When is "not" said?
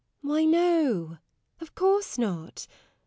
2.17-2.65